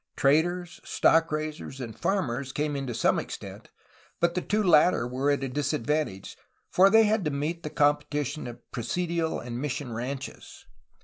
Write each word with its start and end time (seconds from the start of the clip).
Traders, 0.15 0.81
stock 0.83 1.31
raisers, 1.31 1.79
and 1.79 1.95
farmers 1.95 2.51
came 2.51 2.75
in 2.75 2.87
to 2.87 2.93
some 2.95 3.19
extent, 3.19 3.69
but 4.19 4.33
the 4.33 4.41
two 4.41 4.63
latter 4.63 5.07
were 5.07 5.29
at 5.29 5.43
a 5.43 5.47
disadvantage, 5.47 6.35
for 6.71 6.89
they 6.89 7.03
had 7.03 7.23
to 7.25 7.29
meet 7.29 7.61
the 7.61 7.69
com 7.69 7.97
petition 7.97 8.49
of 8.49 8.57
presidial 8.71 9.39
and 9.45 9.61
mission 9.61 9.93
ranches. 9.93 10.65